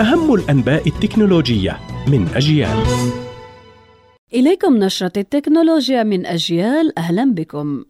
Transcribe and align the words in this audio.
أهم 0.00 0.34
الأنباء 0.34 0.88
التكنولوجية 0.88 1.80
من 2.08 2.28
أجيال. 2.34 2.84
إليكم 4.34 4.76
نشرة 4.76 5.12
التكنولوجيا 5.16 6.02
من 6.02 6.26
أجيال. 6.26 6.98
أهلا 6.98 7.34
بكم. 7.34 7.84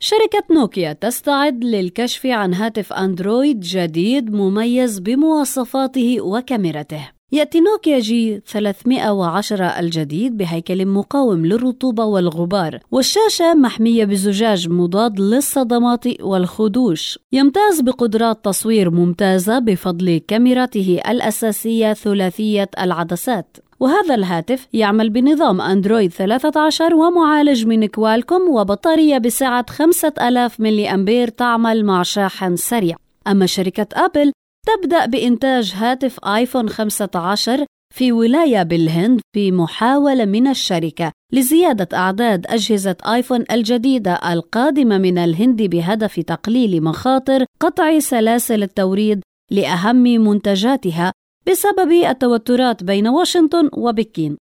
شركة 0.00 0.54
نوكيا 0.54 0.92
تستعد 0.92 1.64
للكشف 1.64 2.26
عن 2.26 2.54
هاتف 2.54 2.92
أندرويد 2.92 3.60
جديد 3.60 4.32
مميز 4.32 4.98
بمواصفاته 4.98 6.20
وكاميرته. 6.20 7.08
يأتي 7.34 7.60
نوكيا 7.60 7.98
G 7.98 8.40
310 8.46 9.64
الجديد 9.64 10.36
بهيكل 10.36 10.86
مقاوم 10.86 11.46
للرطوبة 11.46 12.04
والغبار 12.04 12.78
والشاشة 12.90 13.54
محمية 13.54 14.04
بزجاج 14.04 14.68
مضاد 14.68 15.20
للصدمات 15.20 16.20
والخدوش. 16.20 17.18
يمتاز 17.32 17.80
بقدرات 17.80 18.44
تصوير 18.44 18.90
ممتازة 18.90 19.58
بفضل 19.58 20.20
كاميرته 20.28 21.00
الأساسية 21.08 21.92
ثلاثية 21.92 22.70
العدسات. 22.80 23.56
وهذا 23.80 24.14
الهاتف 24.14 24.68
يعمل 24.72 25.10
بنظام 25.10 25.60
أندرويد 25.60 26.12
13 26.12 26.94
ومعالج 26.94 27.66
من 27.66 27.86
كوالكوم 27.86 28.48
وبطارية 28.48 29.18
بسعة 29.18 29.66
5000 29.70 30.60
ملي 30.60 30.94
أمبير 30.94 31.28
تعمل 31.28 31.84
مع 31.84 32.02
شاحن 32.02 32.56
سريع. 32.56 32.96
أما 33.26 33.46
شركة 33.46 33.86
أبل 33.92 34.32
تبدأ 34.66 35.06
بإنتاج 35.06 35.72
هاتف 35.74 36.24
آيفون 36.24 36.68
15 36.68 37.66
في 37.94 38.12
ولاية 38.12 38.62
بالهند 38.62 39.20
في 39.34 39.52
محاولة 39.52 40.24
من 40.24 40.46
الشركة 40.46 41.12
لزيادة 41.32 41.98
أعداد 41.98 42.46
أجهزة 42.46 42.96
آيفون 43.06 43.44
الجديدة 43.50 44.32
القادمة 44.32 44.98
من 44.98 45.18
الهند 45.18 45.62
بهدف 45.62 46.20
تقليل 46.20 46.84
مخاطر 46.84 47.44
قطع 47.60 47.98
سلاسل 47.98 48.62
التوريد 48.62 49.22
لأهم 49.50 49.96
منتجاتها 49.96 51.12
بسبب 51.46 51.92
التوترات 51.92 52.84
بين 52.84 53.08
واشنطن 53.08 53.70
وبكين. 53.72 54.36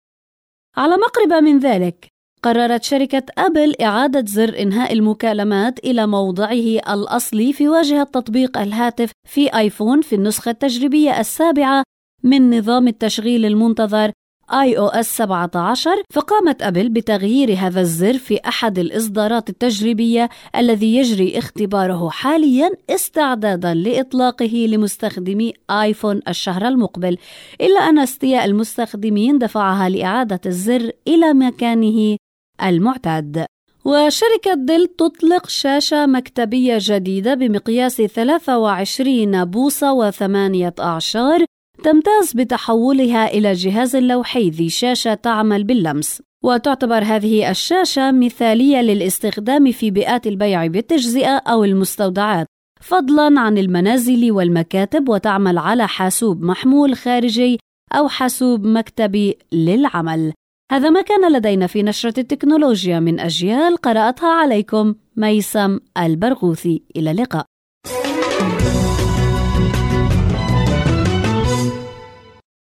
على 0.77 0.95
مقربة 0.97 1.39
من 1.39 1.59
ذلك، 1.59 2.07
قررت 2.43 2.83
شركة 2.83 3.23
أبل 3.37 3.75
إعادة 3.81 4.25
زر 4.27 4.61
إنهاء 4.61 4.93
المكالمات 4.93 5.79
إلى 5.79 6.07
موضعه 6.07 6.93
الأصلي 6.93 7.53
في 7.53 7.69
واجهة 7.69 8.03
تطبيق 8.03 8.57
الهاتف 8.57 9.11
في 9.27 9.57
آيفون 9.57 10.01
في 10.01 10.15
النسخة 10.15 10.51
التجريبية 10.51 11.19
السابعة 11.19 11.83
من 12.23 12.57
نظام 12.57 12.87
التشغيل 12.87 13.45
المنتظر 13.45 14.11
iOS 14.49 15.17
17 15.17 15.91
فقامت 16.13 16.61
أبل 16.61 16.89
بتغيير 16.89 17.53
هذا 17.53 17.81
الزر 17.81 18.17
في 18.17 18.39
أحد 18.47 18.79
الإصدارات 18.79 19.49
التجريبية 19.49 20.29
الذي 20.55 20.95
يجري 20.95 21.37
اختباره 21.37 22.09
حاليا 22.09 22.71
استعدادا 22.89 23.73
لإطلاقه 23.73 24.67
لمستخدمي 24.69 25.53
آيفون 25.69 26.21
الشهر 26.27 26.67
المقبل 26.67 27.17
إلا 27.61 27.79
أن 27.79 27.99
أستياء 27.99 28.45
المستخدمين 28.45 29.37
دفعها 29.37 29.89
لإعادة 29.89 30.41
الزر 30.45 30.91
إلى 31.07 31.33
مكانه 31.33 32.17
المعتاد. 32.63 33.45
وشركة 33.85 34.53
ديل 34.53 34.87
تطلق 34.87 35.49
شاشة 35.49 36.05
مكتبية 36.05 36.77
جديدة 36.81 37.33
بمقياس 37.33 37.95
23 38.01 39.45
بوصة 39.45 39.93
وثمانية 39.93 40.73
أعشار 40.79 41.45
تمتاز 41.83 42.33
بتحولها 42.33 43.27
إلى 43.27 43.53
جهاز 43.53 43.95
لوحي 43.95 44.49
ذي 44.49 44.69
شاشة 44.69 45.13
تعمل 45.13 45.63
باللمس. 45.63 46.21
وتعتبر 46.43 47.03
هذه 47.03 47.51
الشاشة 47.51 48.11
مثالية 48.11 48.81
للاستخدام 48.81 49.71
في 49.71 49.91
بيئات 49.91 50.27
البيع 50.27 50.67
بالتجزئة 50.67 51.37
أو 51.37 51.63
المستودعات 51.63 52.47
فضلا 52.81 53.39
عن 53.39 53.57
المنازل 53.57 54.31
والمكاتب 54.31 55.09
وتعمل 55.09 55.57
على 55.57 55.87
حاسوب 55.87 56.43
محمول 56.43 56.95
خارجي 56.95 57.59
أو 57.93 58.07
حاسوب 58.07 58.65
مكتبي 58.65 59.37
للعمل. 59.51 60.33
هذا 60.71 60.89
ما 60.89 61.01
كان 61.01 61.33
لدينا 61.33 61.67
في 61.67 61.83
نشرة 61.83 62.19
التكنولوجيا 62.19 62.99
من 62.99 63.19
أجيال 63.19 63.77
قرأتها 63.77 64.29
عليكم 64.29 64.95
ميسم 65.15 65.79
البرغوثي. 65.97 66.83
إلى 66.95 67.11
اللقاء. 67.11 67.45